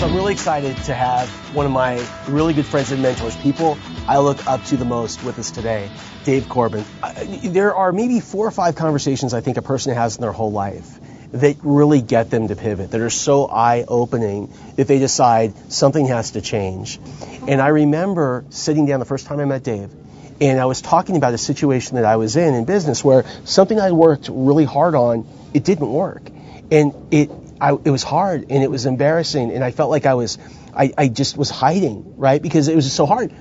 [0.00, 3.76] So I'm really excited to have one of my really good friends and mentors, people
[4.08, 5.90] I look up to the most with us today,
[6.24, 6.86] Dave Corbin.
[7.02, 7.12] Uh,
[7.42, 10.52] there are maybe four or five conversations I think a person has in their whole
[10.52, 10.88] life
[11.32, 16.06] that really get them to pivot, that are so eye opening that they decide something
[16.06, 16.98] has to change.
[17.46, 19.90] And I remember sitting down the first time I met Dave,
[20.40, 23.78] and I was talking about a situation that I was in in business where something
[23.78, 26.22] I worked really hard on, it didn't work.
[26.70, 27.30] And it,
[27.60, 30.38] I, it was hard and it was embarrassing, and I felt like I was,
[30.74, 32.40] I, I just was hiding, right?
[32.40, 33.32] Because it was so hard.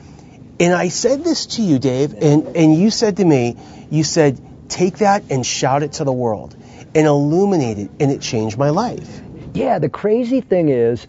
[0.59, 3.55] And I said this to you, Dave, and, and you said to me,
[3.89, 6.55] you said, take that and shout it to the world
[6.93, 9.21] and illuminate it, and it changed my life.
[9.53, 11.07] Yeah, the crazy thing is,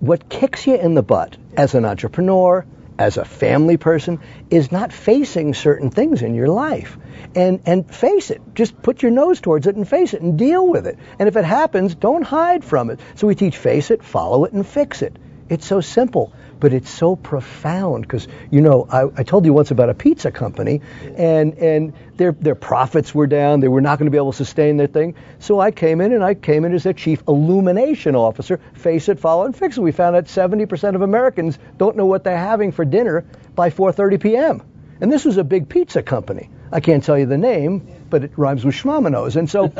[0.00, 2.66] what kicks you in the butt as an entrepreneur,
[3.02, 6.96] as a family person, is not facing certain things in your life.
[7.34, 8.40] And, and face it.
[8.54, 10.98] Just put your nose towards it and face it and deal with it.
[11.18, 13.00] And if it happens, don't hide from it.
[13.16, 15.16] So we teach face it, follow it, and fix it.
[15.52, 19.72] It's so simple but it's so profound because you know I, I, told you once
[19.72, 20.80] about a pizza company
[21.16, 24.36] and and their their profits were down they were not going to be able to
[24.36, 25.16] sustain their thing.
[25.40, 29.18] So I came in and I came in as their chief illumination officer face it
[29.18, 29.80] follow and fix it.
[29.80, 33.24] We found that 70% of Americans don't know what they're having for dinner
[33.56, 34.62] by 4:30 p.m.
[35.00, 38.32] and this was a big pizza company I can't tell you the name but it
[38.36, 39.36] rhymes with schmamanos.
[39.36, 39.72] And so,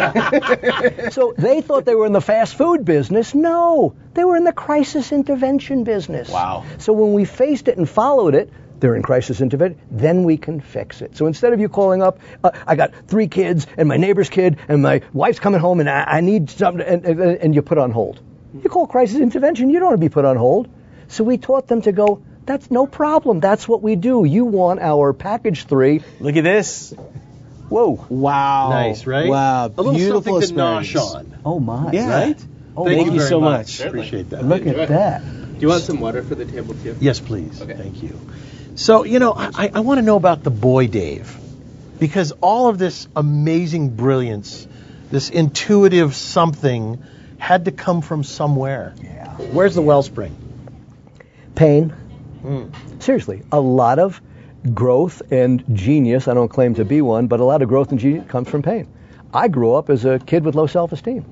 [1.11, 3.35] so they thought they were in the fast food business.
[3.35, 6.31] No, they were in the crisis intervention business.
[6.31, 6.65] Wow.
[6.79, 10.61] So when we faced it and followed it, they're in crisis intervention, then we can
[10.61, 11.15] fix it.
[11.15, 14.57] So instead of you calling up, uh, I got three kids and my neighbor's kid
[14.67, 17.77] and my wife's coming home and I, I need something, and, and, and you put
[17.77, 18.23] on hold.
[18.63, 20.71] You call crisis intervention, you don't want to be put on hold.
[21.09, 23.41] So we taught them to go, that's no problem.
[23.41, 24.25] That's what we do.
[24.25, 26.03] You want our package three.
[26.21, 26.93] Look at this.
[27.69, 28.05] Whoa.
[28.09, 28.71] Wow.
[28.71, 29.29] Nice, right?
[29.29, 29.67] Wow.
[29.67, 30.93] A little Beautiful something to asparagus.
[30.93, 31.39] nosh on.
[31.45, 31.93] Oh my.
[31.93, 32.11] Yeah.
[32.11, 32.47] Right?
[32.77, 33.05] Oh, Thank wow.
[33.05, 33.81] you very so much.
[33.81, 34.45] Appreciate that.
[34.45, 35.23] Look at that.
[35.25, 36.97] Do you want some water for the table too?
[37.01, 37.63] Yes, please.
[37.63, 37.75] Okay.
[37.75, 38.19] Thank you.
[38.75, 41.37] So, you know, I, I want to know about the boy Dave.
[41.99, 44.67] Because all of this amazing brilliance,
[45.11, 47.03] this intuitive something,
[47.39, 48.95] had to come from somewhere.
[49.01, 49.37] Yeah.
[49.37, 50.37] Where's the wellspring?
[51.55, 51.95] Pain.
[52.99, 54.21] Seriously, a lot of
[54.75, 57.99] growth and genius, I don't claim to be one, but a lot of growth and
[57.99, 58.89] genius comes from pain.
[59.35, 61.25] I grew up as a kid with low self esteem,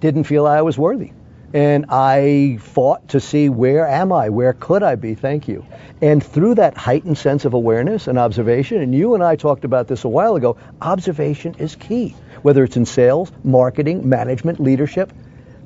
[0.00, 1.12] didn't feel I was worthy.
[1.52, 4.28] And I fought to see where am I?
[4.28, 5.14] Where could I be?
[5.14, 5.64] Thank you.
[6.02, 9.86] And through that heightened sense of awareness and observation, and you and I talked about
[9.86, 12.16] this a while ago, observation is key.
[12.42, 15.12] Whether it's in sales, marketing, management, leadership,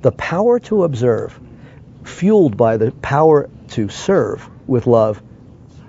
[0.02, 1.40] the power to observe,
[2.04, 5.22] fueled by the power to serve with love,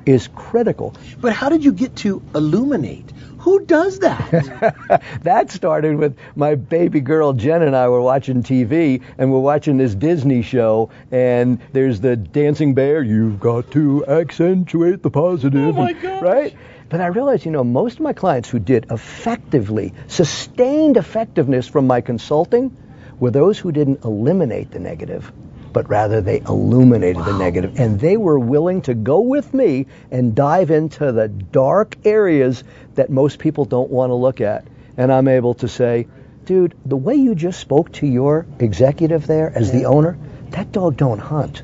[0.06, 0.96] is critical.
[1.20, 3.12] But how did you get to illuminate?
[3.40, 5.02] Who does that?
[5.24, 9.78] that started with my baby girl Jen and I were watching TV and we're watching
[9.78, 13.02] this Disney show and there's the dancing bear.
[13.02, 15.78] You've got to accentuate the positive.
[15.78, 16.22] Oh my gosh.
[16.22, 16.56] Right?
[16.90, 21.88] But I realized, you know, most of my clients who did effectively, sustained effectiveness from
[21.88, 22.76] my consulting
[23.20, 25.32] were those who didn't eliminate the negative,
[25.72, 27.80] but rather they illuminated the negative.
[27.80, 32.64] And they were willing to go with me and dive into the dark areas
[32.96, 34.66] that most people don't want to look at.
[34.98, 36.08] And I'm able to say,
[36.46, 40.18] dude, the way you just spoke to your executive there as the owner,
[40.50, 41.62] that dog don't hunt.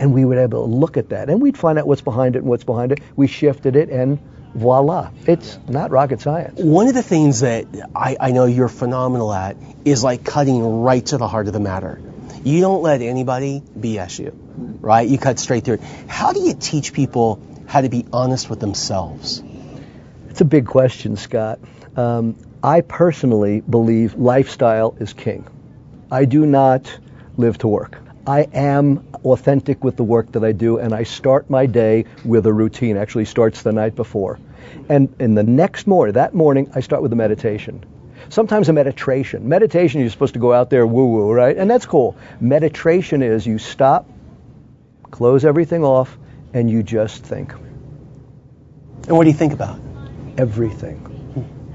[0.00, 1.28] And we were able to look at that.
[1.28, 3.00] And we'd find out what's behind it and what's behind it.
[3.16, 4.18] We shifted it and
[4.54, 5.10] voila.
[5.26, 6.60] It's not rocket science.
[6.60, 11.04] One of the things that I, I know you're phenomenal at is like cutting right
[11.06, 12.00] to the heart of the matter.
[12.44, 14.32] You don't let anybody BS you,
[14.80, 15.08] right?
[15.08, 15.82] You cut straight through it.
[16.08, 19.42] How do you teach people how to be honest with themselves?
[20.30, 21.58] It's a big question, Scott.
[21.96, 25.46] Um, I personally believe lifestyle is king.
[26.10, 26.98] I do not
[27.36, 27.98] live to work.
[28.26, 32.46] I am authentic with the work that I do, and I start my day with
[32.46, 32.96] a routine.
[32.96, 34.38] Actually, starts the night before,
[34.88, 37.82] and in the next morning, that morning, I start with a meditration.
[38.28, 39.48] Sometimes a meditation.
[39.48, 41.56] Meditation, you're supposed to go out there woo woo, right?
[41.56, 42.16] And that's cool.
[42.42, 44.08] Meditration is you stop,
[45.10, 46.16] close everything off,
[46.54, 47.52] and you just think
[49.06, 49.78] And what do you think about?
[50.36, 51.04] everything.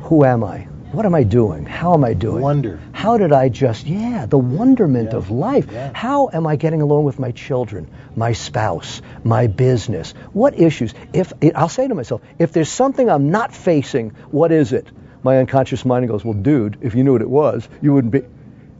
[0.03, 0.67] Who am I?
[0.93, 1.65] What am I doing?
[1.65, 2.41] How am I doing?
[2.41, 2.79] Wonder.
[2.91, 5.17] How did I just, yeah, the wonderment Yeah.
[5.17, 5.67] of life.
[5.71, 5.89] Yeah.
[5.93, 10.13] How am I getting along with my children, my spouse, my business?
[10.33, 10.93] What issues?
[11.13, 14.87] If I'll say to myself, if there's something I'm not facing, what is it?
[15.23, 18.23] My unconscious mind goes, well, dude, if you knew what it was, you wouldn't be.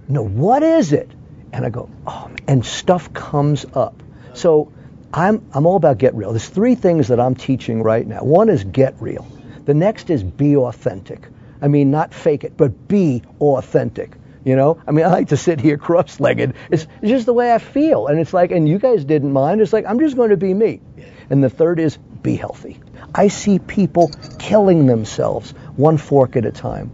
[0.07, 1.09] No, what is it?
[1.53, 4.03] And I go, oh, and stuff comes up.
[4.33, 4.71] So
[5.13, 6.31] I'm, I'm all about get real.
[6.31, 8.23] There's three things that I'm teaching right now.
[8.23, 9.27] One is get real.
[9.65, 11.27] The next is be authentic.
[11.61, 14.11] I mean, not fake it, but be authentic.
[14.43, 16.55] You know, I mean, I like to sit here cross-legged.
[16.69, 19.61] It's, it's just the way I feel, and it's like, and you guys didn't mind.
[19.61, 20.81] It's like I'm just going to be me.
[21.29, 22.79] And the third is be healthy.
[23.15, 26.91] I see people killing themselves one fork at a time.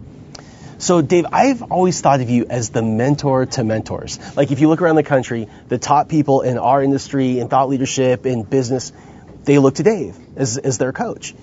[0.78, 4.18] So, Dave, I've always thought of you as the mentor to mentors.
[4.34, 7.68] Like, if you look around the country, the top people in our industry, in thought
[7.68, 8.92] leadership, in business,
[9.44, 11.34] they look to Dave as, as their coach.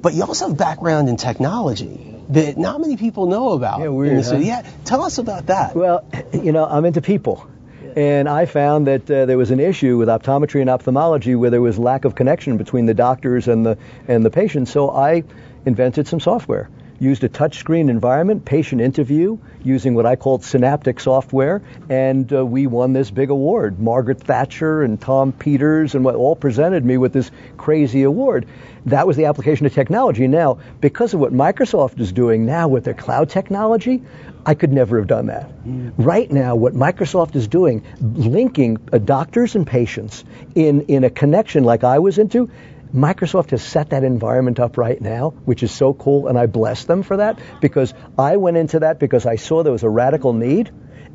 [0.00, 3.80] But you also have background in technology that not many people know about.
[3.80, 4.48] Yeah, weird, in the city.
[4.48, 4.62] huh?
[4.64, 5.76] Yeah, tell us about that.
[5.76, 7.46] Well, you know, I'm into people.
[7.94, 11.62] And I found that uh, there was an issue with optometry and ophthalmology where there
[11.62, 14.70] was lack of connection between the doctors and the and the patients.
[14.70, 15.24] So I
[15.66, 16.70] invented some software.
[16.98, 21.60] Used a touchscreen environment, patient interview, using what I called synaptic software,
[21.90, 23.78] and uh, we won this big award.
[23.78, 28.46] Margaret Thatcher and Tom Peters and what all presented me with this crazy award.
[28.86, 30.26] That was the application of technology.
[30.26, 34.02] Now, because of what Microsoft is doing now with their cloud technology,
[34.46, 35.50] I could never have done that.
[35.98, 40.24] Right now, what Microsoft is doing, linking uh, doctors and patients
[40.54, 42.48] in, in a connection like I was into,
[42.94, 46.84] Microsoft has set that environment up right now, which is so cool, and I bless
[46.84, 50.32] them for that because I went into that because I saw there was a radical
[50.32, 50.70] need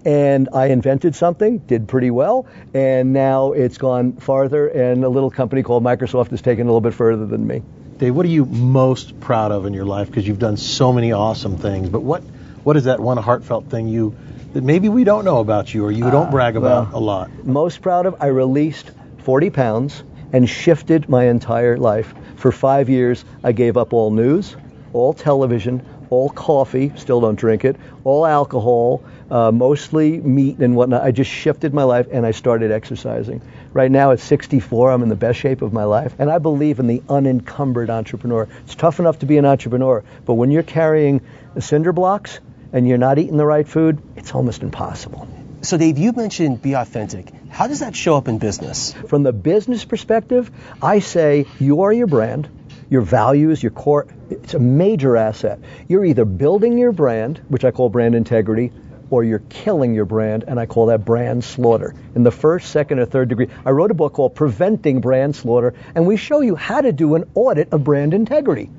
[0.06, 5.30] and I invented something, did pretty well, and now it's gone farther, and a little
[5.30, 7.62] company called Microsoft has taken a little bit further than me.
[7.98, 10.08] Dave, what are you most proud of in your life?
[10.08, 11.90] Because you've done so many awesome things.
[11.90, 12.24] But what
[12.64, 14.16] what is that one heartfelt thing you
[14.54, 17.02] that maybe we don't know about you or you don't ah, brag about well, a
[17.02, 17.46] lot?
[17.46, 18.90] Most proud of, I released
[19.20, 20.04] 40 pounds
[20.34, 22.14] and shifted my entire life.
[22.36, 24.56] For five years, I gave up all news,
[24.94, 29.02] all television, all coffee, still don't drink it, all alcohol,
[29.32, 31.04] uh, mostly meat and whatnot.
[31.04, 33.42] I just shifted my life and I started exercising.
[33.72, 36.80] Right now at 64, I'm in the best shape of my life, and I believe
[36.80, 38.48] in the unencumbered entrepreneur.
[38.66, 41.22] It's tough enough to be an entrepreneur, but when you're carrying
[41.60, 42.42] cinder blocks
[42.74, 45.28] and you're not eating the right food, it's almost impossible.
[45.64, 47.32] So, Dave, you mentioned be authentic.
[47.50, 48.94] How does that show up in business?
[48.94, 50.50] From the business perspective,
[50.82, 52.50] I say you are your brand,
[52.90, 54.08] your values, your core.
[54.32, 55.60] It's a major asset.
[55.88, 58.72] You're either building your brand, which I call brand integrity,
[59.12, 61.94] or you're killing your brand, and I call that brand slaughter.
[62.16, 65.76] In the first, second, or third degree, I wrote a book called Preventing Brand Slaughter,
[65.94, 68.72] and we show you how to do an audit of brand integrity.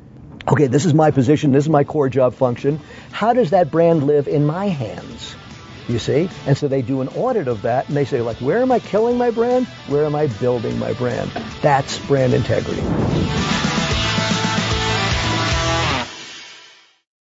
[0.49, 2.81] Okay, this is my position, this is my core job function.
[3.13, 5.37] How does that brand live in my hands?
[5.89, 6.29] You see?
[6.47, 8.79] And so they do an audit of that and they say, like, where am I
[8.79, 9.67] killing my brand?
[9.89, 11.31] Where am I building my brand?
[11.61, 12.83] That's brand integrity.